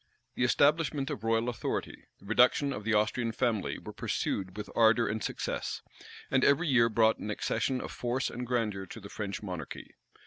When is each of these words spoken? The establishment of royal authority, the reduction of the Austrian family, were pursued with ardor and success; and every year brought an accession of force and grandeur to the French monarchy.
The 0.33 0.43
establishment 0.43 1.11
of 1.11 1.23
royal 1.23 1.47
authority, 1.47 2.05
the 2.19 2.25
reduction 2.25 2.73
of 2.73 2.83
the 2.83 2.95
Austrian 2.95 3.31
family, 3.31 3.77
were 3.77 3.93
pursued 3.93 4.57
with 4.57 4.67
ardor 4.75 5.07
and 5.07 5.23
success; 5.23 5.83
and 6.31 6.43
every 6.43 6.67
year 6.67 6.89
brought 6.89 7.19
an 7.19 7.29
accession 7.29 7.79
of 7.79 7.91
force 7.91 8.27
and 8.31 8.47
grandeur 8.47 8.87
to 8.87 8.99
the 8.99 9.09
French 9.09 9.43
monarchy. 9.43 9.93